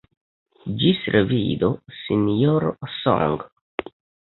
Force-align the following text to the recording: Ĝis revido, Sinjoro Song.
Ĝis 0.83 1.03
revido, 1.17 1.71
Sinjoro 2.01 2.77
Song. 2.99 3.41